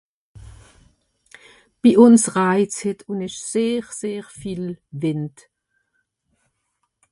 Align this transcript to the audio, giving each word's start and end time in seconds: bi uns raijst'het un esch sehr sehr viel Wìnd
bi 1.81 1.91
uns 2.05 2.23
raijst'het 2.35 2.99
un 3.11 3.25
esch 3.27 3.41
sehr 3.51 3.85
sehr 3.99 4.25
viel 4.39 4.67
Wìnd 5.01 5.37